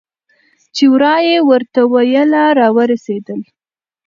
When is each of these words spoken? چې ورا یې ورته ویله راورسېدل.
چې 0.75 0.83
ورا 0.93 1.15
یې 1.29 1.37
ورته 1.49 1.81
ویله 1.93 2.43
راورسېدل. 2.59 3.39